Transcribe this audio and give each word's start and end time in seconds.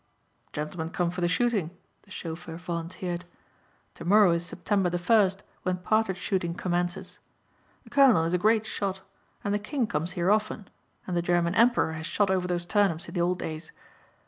"Gentlemen 0.51 0.89
come 0.89 1.11
for 1.11 1.21
the 1.21 1.27
shooting," 1.27 1.77
the 2.01 2.09
chauffeur 2.09 2.57
volunteered. 2.57 3.23
"Tomorrow 3.93 4.31
is 4.31 4.43
September 4.43 4.89
the 4.89 4.97
first 4.97 5.43
when 5.61 5.77
partridge 5.77 6.17
shooting 6.17 6.55
commences. 6.55 7.19
The 7.83 7.91
colonel 7.91 8.23
is 8.25 8.33
a 8.33 8.39
great 8.39 8.65
shot 8.65 9.03
and 9.43 9.53
the 9.53 9.59
King 9.59 9.85
comes 9.85 10.13
here 10.13 10.31
often 10.31 10.67
and 11.05 11.15
the 11.15 11.21
German 11.21 11.53
Emperor 11.53 11.93
has 11.93 12.07
shot 12.07 12.31
over 12.31 12.47
those 12.47 12.65
turnips 12.65 13.09
in 13.09 13.13
the 13.13 13.21
old 13.21 13.37
days. 13.37 13.71